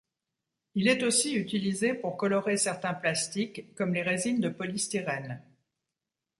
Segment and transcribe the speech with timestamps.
[0.73, 5.43] Il est aussi utilisé pour colorer certains plastiques, comme les résines de polystyrène.